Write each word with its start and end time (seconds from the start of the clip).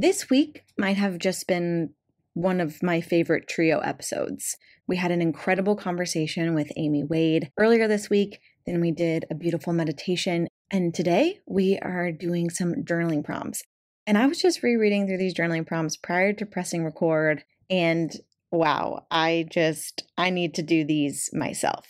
This 0.00 0.30
week 0.30 0.62
might 0.76 0.96
have 0.96 1.18
just 1.18 1.48
been 1.48 1.90
one 2.32 2.60
of 2.60 2.84
my 2.84 3.00
favorite 3.00 3.48
trio 3.48 3.80
episodes. 3.80 4.56
We 4.86 4.94
had 4.94 5.10
an 5.10 5.20
incredible 5.20 5.74
conversation 5.74 6.54
with 6.54 6.70
Amy 6.76 7.02
Wade 7.02 7.50
earlier 7.58 7.88
this 7.88 8.08
week. 8.08 8.38
Then 8.64 8.80
we 8.80 8.92
did 8.92 9.24
a 9.28 9.34
beautiful 9.34 9.72
meditation. 9.72 10.46
And 10.70 10.94
today 10.94 11.40
we 11.48 11.80
are 11.82 12.12
doing 12.12 12.48
some 12.48 12.84
journaling 12.84 13.24
prompts. 13.24 13.64
And 14.06 14.16
I 14.16 14.26
was 14.26 14.40
just 14.40 14.62
rereading 14.62 15.08
through 15.08 15.18
these 15.18 15.34
journaling 15.34 15.66
prompts 15.66 15.96
prior 15.96 16.32
to 16.34 16.46
pressing 16.46 16.84
record. 16.84 17.42
And 17.68 18.12
wow, 18.52 19.04
I 19.10 19.48
just, 19.50 20.04
I 20.16 20.30
need 20.30 20.54
to 20.54 20.62
do 20.62 20.84
these 20.84 21.28
myself. 21.32 21.88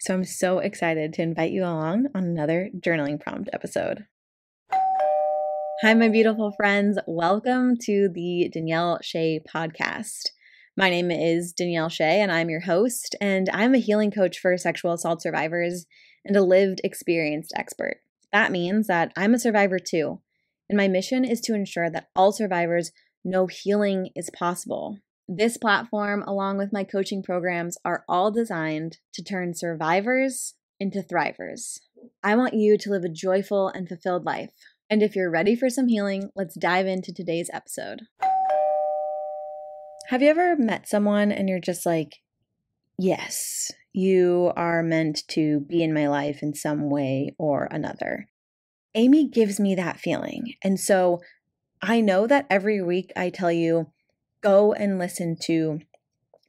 So 0.00 0.14
I'm 0.14 0.24
so 0.24 0.58
excited 0.58 1.12
to 1.12 1.22
invite 1.22 1.52
you 1.52 1.62
along 1.62 2.08
on 2.12 2.24
another 2.24 2.70
journaling 2.76 3.20
prompt 3.20 3.50
episode. 3.52 4.06
Hi, 5.82 5.94
my 5.94 6.10
beautiful 6.10 6.52
friends. 6.52 6.98
Welcome 7.06 7.74
to 7.84 8.10
the 8.12 8.50
Danielle 8.52 8.98
Shea 9.00 9.40
podcast. 9.40 10.28
My 10.76 10.90
name 10.90 11.10
is 11.10 11.54
Danielle 11.54 11.88
Shea, 11.88 12.20
and 12.20 12.30
I'm 12.30 12.50
your 12.50 12.60
host, 12.60 13.16
and 13.18 13.48
I'm 13.50 13.74
a 13.74 13.78
healing 13.78 14.10
coach 14.10 14.38
for 14.38 14.54
sexual 14.58 14.92
assault 14.92 15.22
survivors 15.22 15.86
and 16.22 16.36
a 16.36 16.42
lived 16.42 16.82
experienced 16.84 17.54
expert. 17.56 18.02
That 18.30 18.52
means 18.52 18.88
that 18.88 19.10
I'm 19.16 19.32
a 19.32 19.38
survivor 19.38 19.78
too, 19.78 20.20
and 20.68 20.76
my 20.76 20.86
mission 20.86 21.24
is 21.24 21.40
to 21.42 21.54
ensure 21.54 21.88
that 21.88 22.10
all 22.14 22.30
survivors 22.30 22.92
know 23.24 23.46
healing 23.46 24.10
is 24.14 24.28
possible. 24.28 24.98
This 25.26 25.56
platform, 25.56 26.22
along 26.26 26.58
with 26.58 26.74
my 26.74 26.84
coaching 26.84 27.22
programs, 27.22 27.78
are 27.86 28.04
all 28.06 28.30
designed 28.30 28.98
to 29.14 29.24
turn 29.24 29.54
survivors 29.54 30.56
into 30.78 31.02
thrivers. 31.02 31.78
I 32.22 32.36
want 32.36 32.52
you 32.52 32.76
to 32.76 32.90
live 32.90 33.04
a 33.04 33.08
joyful 33.08 33.68
and 33.68 33.88
fulfilled 33.88 34.26
life 34.26 34.52
and 34.90 35.04
if 35.04 35.14
you're 35.14 35.30
ready 35.30 35.54
for 35.54 35.70
some 35.70 35.86
healing, 35.86 36.30
let's 36.34 36.56
dive 36.56 36.86
into 36.86 37.14
today's 37.14 37.48
episode. 37.52 38.02
Have 40.08 40.20
you 40.20 40.28
ever 40.28 40.56
met 40.56 40.88
someone 40.88 41.30
and 41.30 41.48
you're 41.48 41.60
just 41.60 41.86
like, 41.86 42.16
yes, 42.98 43.70
you 43.92 44.52
are 44.56 44.82
meant 44.82 45.22
to 45.28 45.60
be 45.60 45.84
in 45.84 45.94
my 45.94 46.08
life 46.08 46.42
in 46.42 46.54
some 46.54 46.90
way 46.90 47.36
or 47.38 47.68
another? 47.70 48.26
Amy 48.96 49.28
gives 49.28 49.60
me 49.60 49.76
that 49.76 50.00
feeling. 50.00 50.54
And 50.64 50.80
so 50.80 51.20
I 51.80 52.00
know 52.00 52.26
that 52.26 52.46
every 52.50 52.82
week 52.82 53.12
I 53.16 53.30
tell 53.30 53.52
you, 53.52 53.92
go 54.42 54.72
and 54.72 54.98
listen 54.98 55.36
to 55.42 55.78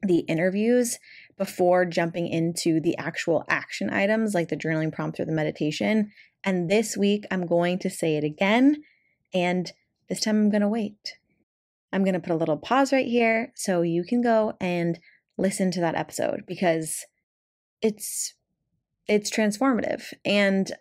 the 0.02 0.20
interviews 0.20 0.98
before 1.38 1.84
jumping 1.84 2.26
into 2.26 2.80
the 2.80 2.98
actual 2.98 3.44
action 3.48 3.88
items 3.90 4.34
like 4.34 4.48
the 4.48 4.56
journaling 4.56 4.92
prompt 4.92 5.20
or 5.20 5.24
the 5.24 5.30
meditation. 5.30 6.10
And 6.44 6.70
this 6.70 6.96
week, 6.96 7.24
I'm 7.30 7.46
going 7.46 7.78
to 7.80 7.90
say 7.90 8.16
it 8.16 8.24
again. 8.24 8.82
And 9.32 9.72
this 10.08 10.20
time, 10.20 10.36
I'm 10.36 10.50
going 10.50 10.62
to 10.62 10.68
wait. 10.68 11.16
I'm 11.92 12.04
going 12.04 12.14
to 12.14 12.20
put 12.20 12.32
a 12.32 12.36
little 12.36 12.56
pause 12.56 12.92
right 12.92 13.06
here 13.06 13.52
so 13.54 13.82
you 13.82 14.04
can 14.04 14.22
go 14.22 14.54
and 14.60 14.98
listen 15.36 15.70
to 15.72 15.80
that 15.80 15.94
episode 15.94 16.44
because 16.46 17.04
it's 17.80 18.34
it's 19.08 19.30
transformative 19.30 20.12
and 20.24 20.72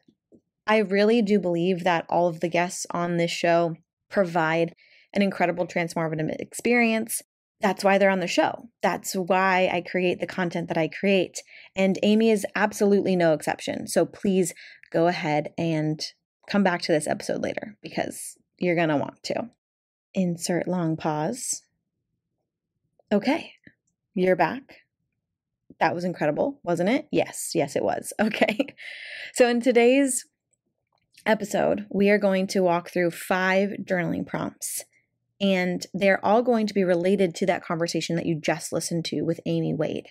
I 0.67 0.77
really 0.77 1.21
do 1.21 1.39
believe 1.39 1.83
that 1.83 2.05
all 2.07 2.27
of 2.27 2.39
the 2.39 2.47
guests 2.47 2.85
on 2.91 3.17
this 3.17 3.31
show 3.31 3.75
provide 4.09 4.75
an 5.13 5.21
incredible 5.21 5.67
transformative 5.67 6.33
experience. 6.39 7.21
That's 7.61 7.83
why 7.83 7.97
they're 7.97 8.09
on 8.09 8.19
the 8.19 8.27
show. 8.27 8.69
That's 8.81 9.13
why 9.13 9.69
I 9.71 9.81
create 9.81 10.19
the 10.19 10.27
content 10.27 10.67
that 10.69 10.77
I 10.77 10.87
create. 10.87 11.41
And 11.75 11.99
Amy 12.03 12.31
is 12.31 12.45
absolutely 12.55 13.15
no 13.15 13.33
exception. 13.33 13.87
So 13.87 14.05
please 14.05 14.53
go 14.91 15.07
ahead 15.07 15.53
and 15.57 16.03
come 16.49 16.63
back 16.63 16.81
to 16.83 16.91
this 16.91 17.07
episode 17.07 17.41
later 17.41 17.77
because 17.81 18.37
you're 18.57 18.75
going 18.75 18.89
to 18.89 18.97
want 18.97 19.23
to. 19.23 19.49
Insert 20.13 20.67
long 20.67 20.97
pause. 20.97 21.63
Okay, 23.11 23.53
you're 24.13 24.35
back. 24.35 24.77
That 25.79 25.95
was 25.95 26.03
incredible, 26.03 26.59
wasn't 26.63 26.89
it? 26.89 27.07
Yes, 27.11 27.51
yes, 27.55 27.75
it 27.75 27.83
was. 27.83 28.13
Okay. 28.21 28.75
So, 29.33 29.47
in 29.47 29.61
today's 29.61 30.25
episode, 31.25 31.85
we 31.89 32.09
are 32.09 32.17
going 32.17 32.47
to 32.47 32.61
walk 32.61 32.89
through 32.89 33.11
five 33.11 33.71
journaling 33.83 34.27
prompts, 34.27 34.83
and 35.41 35.85
they're 35.93 36.23
all 36.23 36.43
going 36.43 36.67
to 36.67 36.73
be 36.73 36.83
related 36.83 37.35
to 37.35 37.45
that 37.47 37.65
conversation 37.65 38.15
that 38.15 38.25
you 38.25 38.39
just 38.39 38.71
listened 38.71 39.03
to 39.05 39.23
with 39.23 39.41
Amy 39.45 39.73
Wade. 39.73 40.09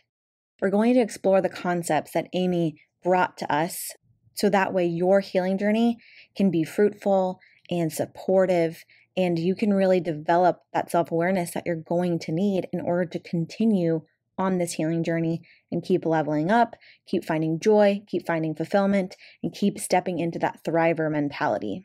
We're 0.60 0.70
going 0.70 0.94
to 0.94 1.00
explore 1.00 1.40
the 1.40 1.48
concepts 1.48 2.12
that 2.12 2.28
Amy 2.34 2.82
brought 3.02 3.38
to 3.38 3.50
us 3.50 3.92
so 4.40 4.48
that 4.48 4.72
way, 4.72 4.86
your 4.86 5.20
healing 5.20 5.58
journey 5.58 5.98
can 6.34 6.50
be 6.50 6.64
fruitful 6.64 7.40
and 7.70 7.92
supportive, 7.92 8.84
and 9.14 9.38
you 9.38 9.54
can 9.54 9.74
really 9.74 10.00
develop 10.00 10.62
that 10.72 10.90
self 10.90 11.10
awareness 11.10 11.50
that 11.50 11.64
you're 11.66 11.76
going 11.76 12.18
to 12.20 12.32
need 12.32 12.66
in 12.72 12.80
order 12.80 13.04
to 13.04 13.18
continue 13.18 14.00
on 14.38 14.56
this 14.56 14.72
healing 14.72 15.04
journey 15.04 15.42
and 15.70 15.84
keep 15.84 16.06
leveling 16.06 16.50
up, 16.50 16.74
keep 17.06 17.22
finding 17.22 17.60
joy, 17.60 18.00
keep 18.06 18.26
finding 18.26 18.54
fulfillment, 18.54 19.14
and 19.42 19.52
keep 19.52 19.78
stepping 19.78 20.18
into 20.18 20.38
that 20.38 20.64
thriver 20.64 21.10
mentality. 21.12 21.84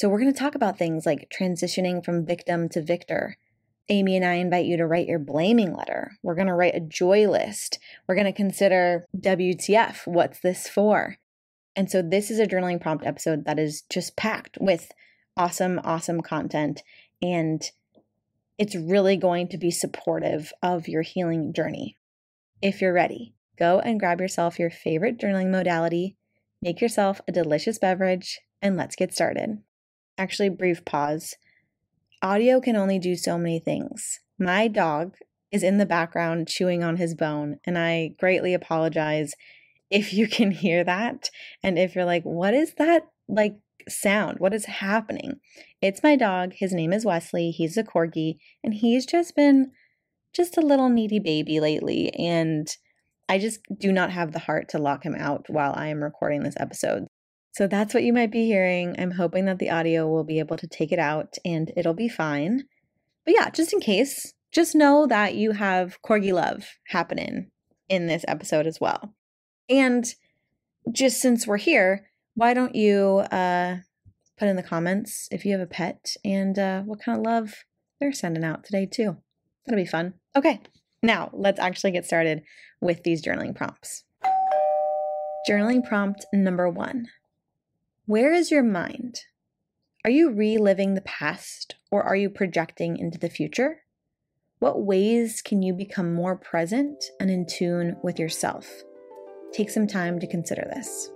So, 0.00 0.08
we're 0.08 0.20
going 0.20 0.32
to 0.32 0.38
talk 0.38 0.54
about 0.54 0.78
things 0.78 1.04
like 1.04 1.30
transitioning 1.30 2.02
from 2.02 2.24
victim 2.24 2.70
to 2.70 2.80
victor. 2.80 3.36
Amy 3.90 4.16
and 4.16 4.24
I 4.24 4.36
invite 4.36 4.64
you 4.64 4.78
to 4.78 4.86
write 4.86 5.06
your 5.06 5.18
blaming 5.18 5.76
letter. 5.76 6.12
We're 6.22 6.36
going 6.36 6.46
to 6.46 6.54
write 6.54 6.74
a 6.74 6.80
joy 6.80 7.28
list. 7.28 7.78
We're 8.08 8.14
going 8.14 8.24
to 8.24 8.32
consider 8.32 9.04
WTF, 9.14 10.06
what's 10.06 10.40
this 10.40 10.66
for? 10.66 11.18
And 11.76 11.90
so 11.90 12.00
this 12.00 12.30
is 12.30 12.38
a 12.38 12.46
journaling 12.46 12.80
prompt 12.80 13.04
episode 13.04 13.44
that 13.44 13.58
is 13.58 13.82
just 13.90 14.16
packed 14.16 14.56
with 14.58 14.90
awesome, 15.36 15.78
awesome 15.84 16.22
content. 16.22 16.82
And 17.20 17.62
it's 18.56 18.74
really 18.74 19.18
going 19.18 19.48
to 19.48 19.58
be 19.58 19.70
supportive 19.70 20.50
of 20.62 20.88
your 20.88 21.02
healing 21.02 21.52
journey. 21.52 21.98
If 22.62 22.80
you're 22.80 22.94
ready, 22.94 23.34
go 23.58 23.80
and 23.80 24.00
grab 24.00 24.18
yourself 24.18 24.58
your 24.58 24.70
favorite 24.70 25.18
journaling 25.18 25.50
modality, 25.50 26.16
make 26.62 26.80
yourself 26.80 27.20
a 27.28 27.32
delicious 27.32 27.78
beverage, 27.78 28.40
and 28.62 28.78
let's 28.78 28.96
get 28.96 29.12
started. 29.12 29.58
Actually, 30.20 30.50
brief 30.50 30.84
pause. 30.84 31.34
Audio 32.20 32.60
can 32.60 32.76
only 32.76 32.98
do 32.98 33.16
so 33.16 33.38
many 33.38 33.58
things. 33.58 34.20
My 34.38 34.68
dog 34.68 35.14
is 35.50 35.62
in 35.62 35.78
the 35.78 35.86
background 35.86 36.46
chewing 36.46 36.84
on 36.84 36.98
his 36.98 37.14
bone, 37.14 37.58
and 37.64 37.78
I 37.78 38.16
greatly 38.20 38.52
apologize 38.52 39.32
if 39.88 40.12
you 40.12 40.28
can 40.28 40.50
hear 40.64 40.84
that 40.84 41.30
and 41.62 41.78
if 41.78 41.94
you're 41.94 42.04
like, 42.04 42.24
what 42.24 42.52
is 42.52 42.74
that 42.74 43.06
like 43.28 43.56
sound? 43.88 44.40
What 44.40 44.52
is 44.52 44.66
happening? 44.66 45.40
It's 45.80 46.02
my 46.02 46.16
dog. 46.16 46.52
His 46.52 46.74
name 46.74 46.92
is 46.92 47.06
Wesley. 47.06 47.50
He's 47.50 47.78
a 47.78 47.82
corgi 47.82 48.36
and 48.62 48.74
he's 48.74 49.06
just 49.06 49.34
been 49.34 49.70
just 50.34 50.58
a 50.58 50.60
little 50.60 50.90
needy 50.90 51.18
baby 51.18 51.60
lately. 51.60 52.12
And 52.12 52.68
I 53.26 53.38
just 53.38 53.60
do 53.78 53.90
not 53.90 54.10
have 54.10 54.32
the 54.32 54.38
heart 54.40 54.68
to 54.68 54.78
lock 54.78 55.02
him 55.02 55.14
out 55.14 55.46
while 55.48 55.72
I 55.74 55.86
am 55.86 56.02
recording 56.02 56.42
this 56.42 56.56
episode. 56.60 57.06
So 57.52 57.66
that's 57.66 57.94
what 57.94 58.04
you 58.04 58.12
might 58.12 58.30
be 58.30 58.46
hearing. 58.46 58.94
I'm 58.98 59.12
hoping 59.12 59.46
that 59.46 59.58
the 59.58 59.70
audio 59.70 60.08
will 60.08 60.24
be 60.24 60.38
able 60.38 60.56
to 60.56 60.66
take 60.66 60.92
it 60.92 60.98
out 60.98 61.36
and 61.44 61.72
it'll 61.76 61.94
be 61.94 62.08
fine. 62.08 62.64
But 63.24 63.34
yeah, 63.34 63.50
just 63.50 63.72
in 63.72 63.80
case, 63.80 64.32
just 64.52 64.74
know 64.74 65.06
that 65.06 65.34
you 65.34 65.52
have 65.52 65.98
corgi 66.02 66.32
love 66.32 66.68
happening 66.88 67.50
in 67.88 68.06
this 68.06 68.24
episode 68.28 68.66
as 68.66 68.80
well. 68.80 69.14
And 69.68 70.04
just 70.90 71.20
since 71.20 71.46
we're 71.46 71.56
here, 71.58 72.06
why 72.34 72.54
don't 72.54 72.74
you 72.74 73.18
uh, 73.30 73.78
put 74.38 74.48
in 74.48 74.56
the 74.56 74.62
comments 74.62 75.28
if 75.30 75.44
you 75.44 75.52
have 75.52 75.60
a 75.60 75.66
pet 75.66 76.16
and 76.24 76.58
uh, 76.58 76.82
what 76.82 77.00
kind 77.04 77.18
of 77.18 77.24
love 77.24 77.64
they're 78.00 78.12
sending 78.12 78.44
out 78.44 78.64
today, 78.64 78.86
too? 78.86 79.16
That'll 79.66 79.82
be 79.82 79.86
fun. 79.86 80.14
Okay, 80.36 80.60
now 81.02 81.30
let's 81.32 81.60
actually 81.60 81.90
get 81.90 82.06
started 82.06 82.42
with 82.80 83.02
these 83.02 83.22
journaling 83.22 83.54
prompts. 83.54 84.04
Journaling 85.48 85.86
prompt 85.86 86.26
number 86.32 86.68
one 86.68 87.06
Where 88.10 88.32
is 88.32 88.50
your 88.50 88.64
mind? 88.64 89.20
Are 90.04 90.10
you 90.10 90.32
reliving 90.32 90.94
the 90.94 91.00
past 91.02 91.76
or 91.92 92.02
are 92.02 92.16
you 92.16 92.28
projecting 92.28 92.96
into 92.96 93.20
the 93.20 93.30
future? 93.30 93.82
What 94.58 94.84
ways 94.84 95.40
can 95.40 95.62
you 95.62 95.72
become 95.72 96.12
more 96.12 96.34
present 96.34 97.04
and 97.20 97.30
in 97.30 97.46
tune 97.46 97.98
with 98.02 98.18
yourself? 98.18 98.68
Take 99.52 99.70
some 99.70 99.86
time 99.86 100.18
to 100.18 100.26
consider 100.26 100.68
this. 100.74 101.08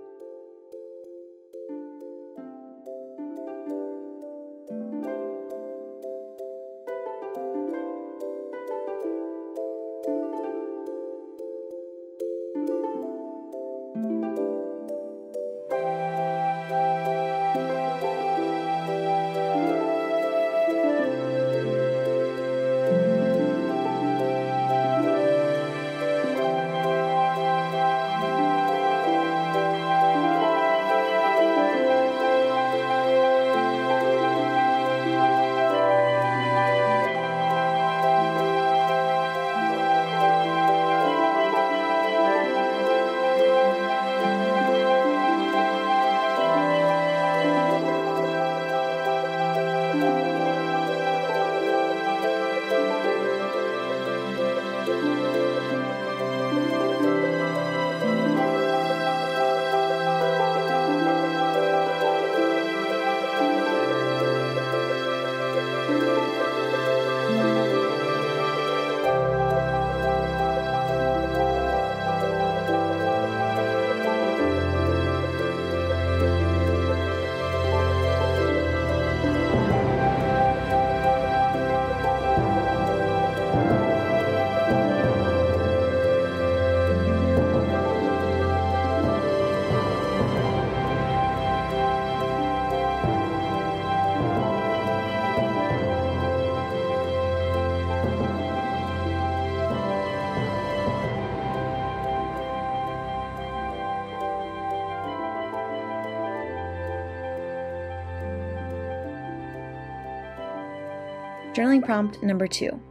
Journaling 111.55 111.85
prompt 111.85 112.21
number 112.21 112.47
two. 112.47 112.81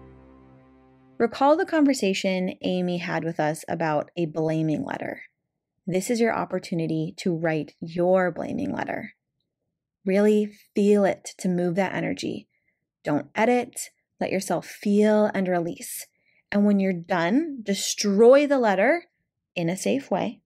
Recall 1.19 1.55
the 1.55 1.67
conversation 1.67 2.55
Amy 2.63 2.97
had 2.97 3.23
with 3.23 3.39
us 3.39 3.63
about 3.69 4.11
a 4.17 4.25
blaming 4.25 4.83
letter. 4.83 5.25
This 5.87 6.09
is 6.09 6.19
your 6.19 6.35
opportunity 6.35 7.13
to 7.19 7.37
write 7.37 7.75
your 7.81 8.31
blaming 8.31 8.73
letter. 8.73 9.13
Really 10.07 10.51
feel 10.75 11.05
it 11.05 11.35
to 11.41 11.49
move 11.49 11.75
that 11.75 11.93
energy. 11.93 12.49
Don't 13.05 13.29
edit, 13.35 13.91
let 14.19 14.33
yourself 14.33 14.65
feel 14.65 15.27
and 15.35 15.47
release. 15.47 16.07
And 16.51 16.65
when 16.65 16.81
you're 16.81 16.95
done, 16.95 17.59
destroy 17.63 18.47
the 18.47 18.59
letter 18.59 19.05
in 19.55 19.69
a 19.69 19.77
safe 19.77 20.11
way. 20.11 20.41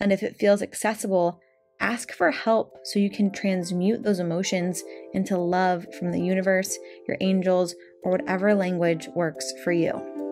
And 0.00 0.12
if 0.12 0.24
it 0.24 0.36
feels 0.36 0.62
accessible, 0.62 1.40
ask 1.80 2.12
for 2.12 2.30
help 2.30 2.78
so 2.84 2.98
you 2.98 3.10
can 3.10 3.30
transmute 3.30 4.02
those 4.02 4.20
emotions 4.20 4.82
into 5.14 5.36
love 5.36 5.86
from 5.98 6.12
the 6.12 6.20
universe, 6.20 6.78
your 7.08 7.16
angels, 7.20 7.74
or 8.02 8.12
whatever 8.12 8.54
language 8.54 9.08
works 9.14 9.52
for 9.64 9.72
you. 9.72 10.29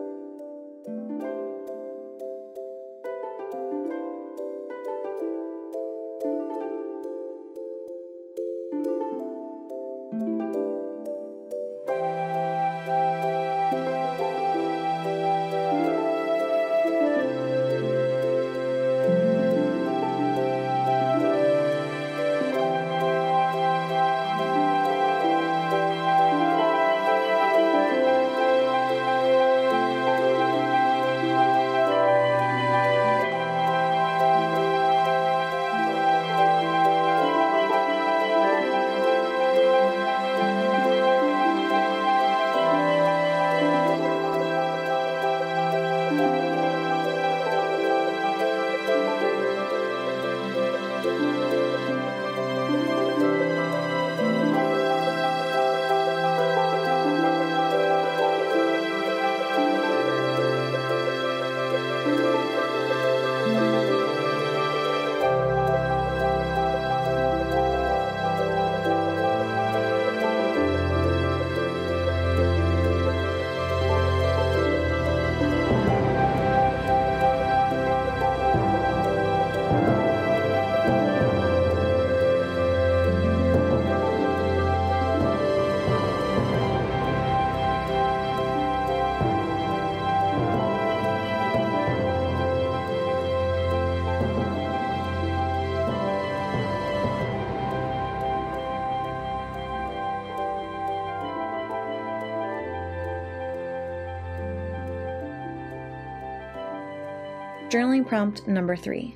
Journaling 107.79 108.08
prompt 108.08 108.49
number 108.49 108.75
three 108.75 109.15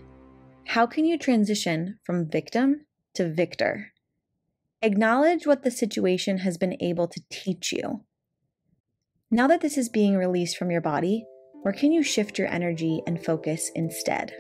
How 0.67 0.87
can 0.87 1.05
you 1.05 1.19
transition 1.19 1.99
from 2.05 2.31
victim 2.31 2.87
to 3.15 3.29
victor? 3.29 3.93
Acknowledge 4.83 5.49
what 5.49 5.65
the 5.65 5.71
situation 5.73 6.39
has 6.39 6.59
been 6.59 6.77
able 6.81 7.09
to 7.09 7.21
teach 7.29 7.73
you. 7.73 8.05
Now 9.33 9.49
that 9.49 9.63
this 9.63 9.77
is 9.77 9.89
being 9.89 10.17
released 10.17 10.57
from 10.57 10.71
your 10.71 10.81
body, 10.81 11.27
where 11.63 11.75
can 11.75 11.91
you 11.91 12.05
shift 12.05 12.39
your 12.39 12.47
energy 12.47 13.03
and 13.05 13.25
focus 13.25 13.69
instead? 13.75 14.33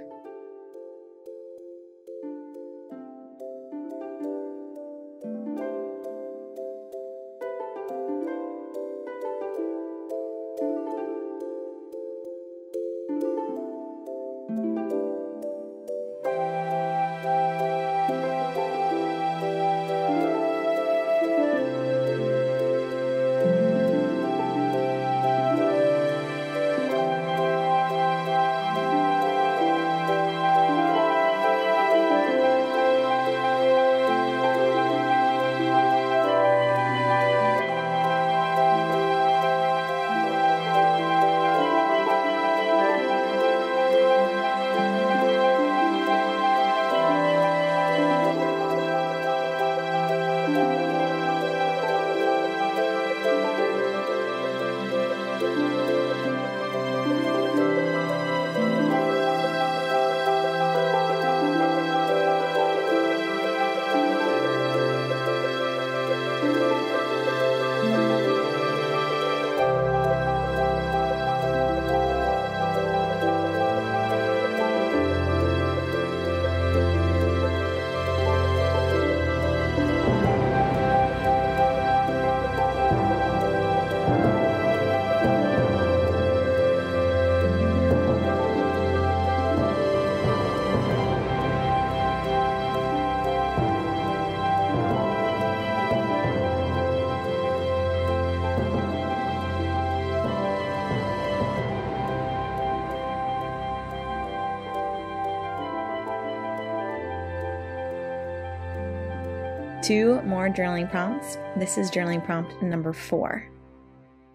Two 109.82 110.22
more 110.22 110.48
journaling 110.48 110.88
prompts. 110.88 111.38
This 111.56 111.76
is 111.76 111.90
journaling 111.90 112.24
prompt 112.24 112.62
number 112.62 112.92
four. 112.92 113.48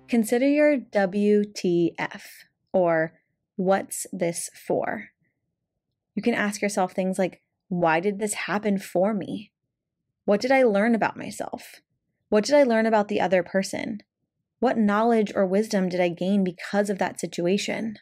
Consider 0.09 0.45
your 0.45 0.77
WTF 0.77 2.23
or 2.73 3.13
what's 3.55 4.05
this 4.11 4.49
for? 4.67 5.05
You 6.15 6.21
can 6.21 6.33
ask 6.33 6.61
yourself 6.61 6.91
things 6.91 7.17
like, 7.17 7.41
why 7.69 8.01
did 8.01 8.19
this 8.19 8.33
happen 8.33 8.77
for 8.77 9.13
me? 9.13 9.53
What 10.25 10.41
did 10.41 10.51
I 10.51 10.63
learn 10.63 10.93
about 10.93 11.15
myself? 11.15 11.75
What 12.27 12.43
did 12.43 12.55
I 12.55 12.63
learn 12.63 12.85
about 12.85 13.07
the 13.07 13.21
other 13.21 13.41
person? 13.41 13.99
What 14.59 14.77
knowledge 14.77 15.31
or 15.33 15.45
wisdom 15.45 15.87
did 15.87 16.01
I 16.01 16.09
gain 16.09 16.43
because 16.43 16.89
of 16.89 16.97
that 16.99 17.21
situation? 17.21 17.95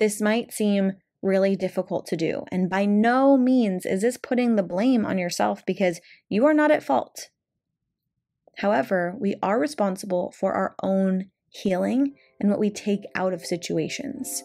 This 0.00 0.20
might 0.20 0.52
seem 0.52 0.94
really 1.26 1.56
difficult 1.56 2.06
to 2.06 2.16
do. 2.16 2.44
And 2.50 2.70
by 2.70 2.86
no 2.86 3.36
means 3.36 3.84
is 3.84 4.02
this 4.02 4.16
putting 4.16 4.56
the 4.56 4.62
blame 4.62 5.04
on 5.04 5.18
yourself 5.18 5.66
because 5.66 6.00
you 6.28 6.46
are 6.46 6.54
not 6.54 6.70
at 6.70 6.82
fault. 6.82 7.28
However, 8.58 9.14
we 9.18 9.34
are 9.42 9.60
responsible 9.60 10.32
for 10.38 10.54
our 10.54 10.74
own 10.82 11.30
healing 11.50 12.14
and 12.40 12.48
what 12.48 12.58
we 12.58 12.70
take 12.70 13.02
out 13.14 13.32
of 13.32 13.44
situations. 13.44 14.44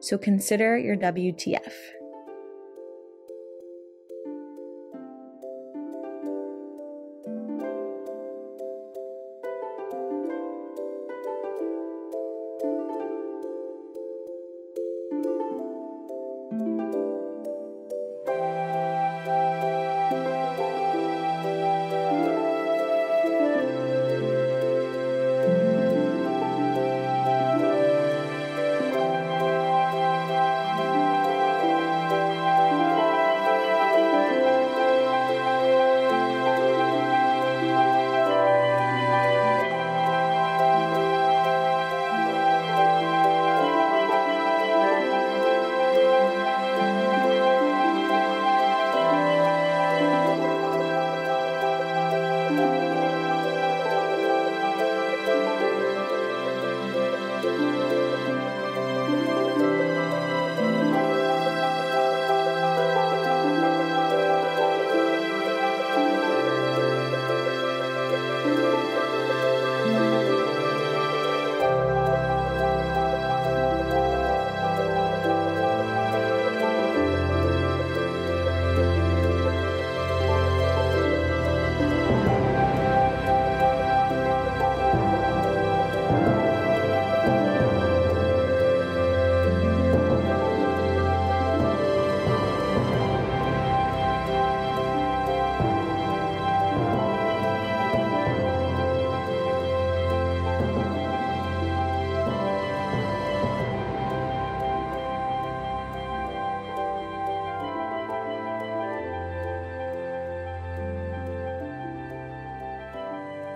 So 0.00 0.18
consider 0.18 0.76
your 0.76 0.96
WTF. 0.96 1.72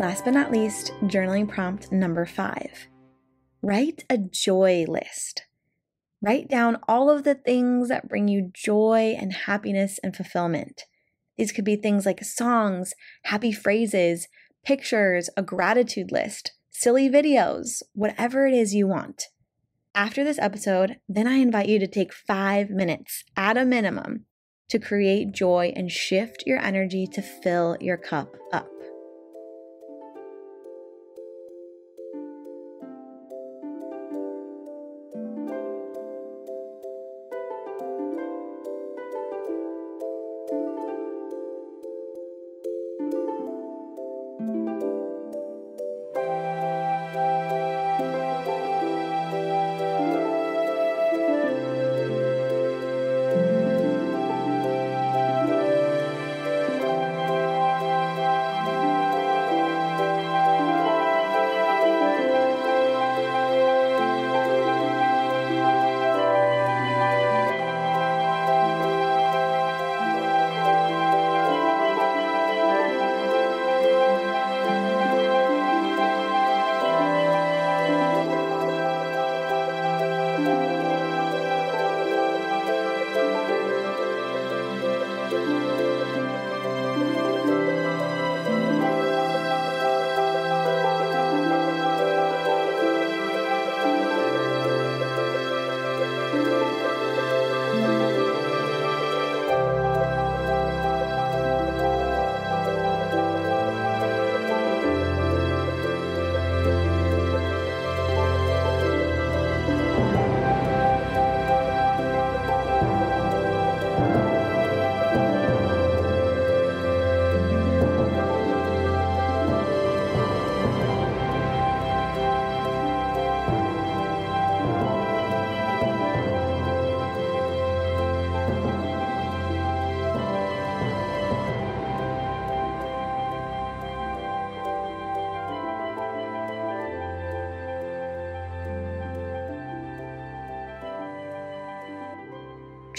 Last 0.01 0.25
but 0.25 0.33
not 0.33 0.51
least, 0.51 0.95
journaling 1.03 1.47
prompt 1.47 1.93
number 1.93 2.25
five 2.25 2.89
write 3.61 4.03
a 4.09 4.17
joy 4.17 4.87
list. 4.89 5.43
Write 6.23 6.49
down 6.49 6.79
all 6.89 7.11
of 7.11 7.25
the 7.25 7.35
things 7.35 7.91
that 7.91 8.09
bring 8.09 8.27
you 8.27 8.51
joy 8.55 9.15
and 9.21 9.31
happiness 9.31 10.01
and 10.03 10.17
fulfillment. 10.17 10.85
These 11.37 11.53
could 11.53 11.67
be 11.67 11.77
things 11.77 12.07
like 12.07 12.25
songs, 12.25 12.95
happy 13.25 13.53
phrases, 13.53 14.27
pictures, 14.65 15.29
a 15.37 15.43
gratitude 15.43 16.11
list, 16.11 16.53
silly 16.71 17.11
videos, 17.11 17.83
whatever 17.93 18.47
it 18.47 18.55
is 18.55 18.75
you 18.75 18.87
want. 18.89 19.25
After 19.95 20.25
this 20.25 20.39
episode, 20.39 20.97
then 21.11 21.27
I 21.27 21.35
invite 21.35 21.69
you 21.69 21.79
to 21.79 21.87
take 21.87 22.15
five 22.15 22.71
minutes 22.71 23.23
at 23.37 23.59
a 23.59 23.67
minimum 23.67 24.25
to 24.71 24.79
create 24.79 25.33
joy 25.33 25.75
and 25.77 25.93
shift 25.93 26.45
your 26.47 26.59
energy 26.59 27.07
to 27.09 27.21
fill 27.21 27.77
your 27.83 27.99
cup 27.99 28.35
up. 28.51 28.71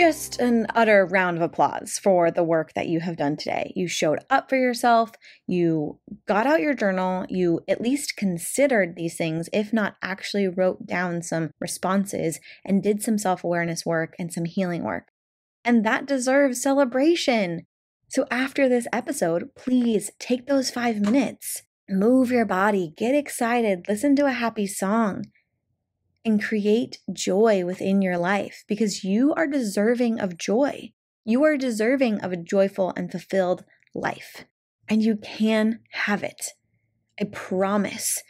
Just 0.02 0.40
an 0.40 0.66
utter 0.74 1.06
round 1.06 1.38
of 1.38 1.44
applause 1.44 2.00
for 2.02 2.32
the 2.32 2.42
work 2.42 2.74
that 2.74 2.88
you 2.88 3.00
have 3.00 3.18
done 3.18 3.38
today. 3.38 3.72
You 3.76 3.88
showed 3.88 4.18
up 4.32 4.50
for 4.50 4.56
yourself, 4.56 5.12
you 5.46 6.00
got 6.28 6.48
out 6.48 6.60
your 6.60 6.74
journal, 6.74 7.28
you 7.30 7.60
at 7.68 7.82
least 7.82 8.18
considered 8.18 8.96
these 8.96 9.16
things, 9.16 9.48
if 9.54 9.72
not 9.72 9.98
actually 10.02 10.48
wrote 10.48 10.88
down 10.88 11.22
some 11.22 11.52
responses 11.60 12.40
and 12.66 12.82
did 12.82 13.04
some 13.04 13.20
self 13.20 13.44
awareness 13.44 13.86
work 13.86 14.16
and 14.18 14.34
some 14.34 14.46
healing 14.46 14.84
work. 14.84 15.10
And 15.64 15.86
that 15.86 16.08
deserves 16.08 16.64
celebration. 16.64 17.68
So, 18.10 18.26
after 18.32 18.68
this 18.68 18.88
episode, 18.92 19.52
please 19.56 20.10
take 20.18 20.48
those 20.48 20.72
five 20.72 21.00
minutes, 21.00 21.62
move 21.88 22.32
your 22.32 22.46
body, 22.46 22.92
get 22.98 23.14
excited, 23.14 23.86
listen 23.88 24.16
to 24.16 24.26
a 24.26 24.32
happy 24.32 24.66
song 24.66 25.26
and 26.24 26.44
create 26.44 27.00
joy 27.12 27.66
within 27.66 28.02
your 28.02 28.18
life 28.18 28.64
because 28.68 29.04
you 29.04 29.34
are 29.34 29.48
deserving 29.48 30.20
of 30.20 30.38
joy. 30.38 30.92
You 31.26 31.44
are 31.44 31.58
deserving 31.58 32.22
of 32.22 32.32
a 32.32 32.38
joyful 32.38 32.94
and 32.96 33.12
fulfilled 33.12 33.64
life, 33.94 34.46
and 34.88 35.04
you 35.04 35.18
can 35.18 35.80
have 35.92 36.24
it. 36.24 36.48
I 37.20 37.26
promise 37.26 38.22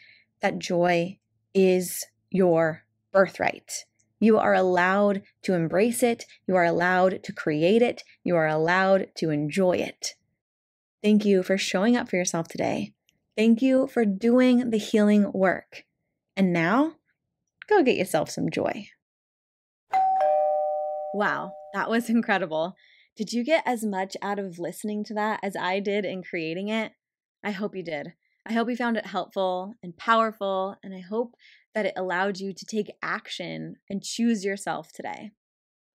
that 0.41 0.59
joy 0.59 1.19
is 1.53 2.05
your 2.29 2.83
birthright. 3.11 3.85
You 4.19 4.37
are 4.37 4.53
allowed 4.53 5.23
to 5.43 5.53
embrace 5.53 6.03
it. 6.03 6.25
You 6.47 6.55
are 6.55 6.65
allowed 6.65 7.23
to 7.23 7.33
create 7.33 7.81
it. 7.81 8.03
You 8.23 8.35
are 8.35 8.47
allowed 8.47 9.07
to 9.17 9.29
enjoy 9.29 9.77
it. 9.77 10.15
Thank 11.03 11.25
you 11.25 11.41
for 11.41 11.57
showing 11.57 11.97
up 11.97 12.09
for 12.09 12.17
yourself 12.17 12.47
today. 12.47 12.93
Thank 13.35 13.61
you 13.61 13.87
for 13.87 14.05
doing 14.05 14.69
the 14.69 14.77
healing 14.77 15.31
work. 15.33 15.85
And 16.35 16.53
now, 16.53 16.97
go 17.71 17.83
get 17.83 17.97
yourself 17.97 18.29
some 18.29 18.49
joy. 18.49 18.87
Wow, 21.13 21.53
that 21.73 21.89
was 21.89 22.09
incredible. 22.09 22.75
Did 23.15 23.33
you 23.33 23.43
get 23.43 23.63
as 23.65 23.83
much 23.83 24.15
out 24.21 24.39
of 24.39 24.59
listening 24.59 25.03
to 25.05 25.13
that 25.15 25.39
as 25.43 25.55
I 25.55 25.79
did 25.79 26.05
in 26.05 26.23
creating 26.23 26.69
it? 26.69 26.93
I 27.43 27.51
hope 27.51 27.75
you 27.75 27.83
did. 27.83 28.13
I 28.45 28.53
hope 28.53 28.69
you 28.69 28.75
found 28.75 28.97
it 28.97 29.05
helpful 29.05 29.75
and 29.83 29.95
powerful, 29.95 30.75
and 30.83 30.93
I 30.93 30.99
hope 30.99 31.35
that 31.75 31.85
it 31.85 31.93
allowed 31.95 32.39
you 32.39 32.53
to 32.53 32.65
take 32.65 32.91
action 33.01 33.75
and 33.89 34.03
choose 34.03 34.43
yourself 34.43 34.91
today. 34.93 35.31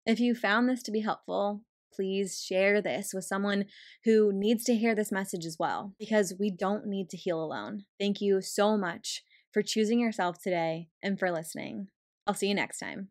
If 0.06 0.20
you 0.20 0.36
found 0.36 0.68
this 0.68 0.84
to 0.84 0.92
be 0.92 1.00
helpful, 1.02 1.62
please 1.94 2.44
share 2.44 2.82
this 2.82 3.14
with 3.14 3.24
someone 3.24 3.66
who 4.04 4.32
needs 4.34 4.64
to 4.66 4.76
hear 4.76 4.94
this 4.94 5.12
message 5.12 5.46
as 5.46 5.58
well, 5.60 5.94
because 5.98 6.34
we 6.40 6.52
don't 6.52 6.88
need 6.88 7.10
to 7.12 7.18
heal 7.18 7.42
alone. 7.42 7.86
Thank 8.00 8.20
you 8.20 8.42
so 8.42 8.78
much 8.78 9.24
for 9.54 9.62
choosing 9.62 10.00
yourself 10.00 10.42
today 10.42 10.90
and 11.02 11.18
for 11.18 11.32
listening. 11.32 11.88
I'll 12.28 12.34
see 12.34 12.48
you 12.48 12.56
next 12.56 12.80
time. 12.80 13.10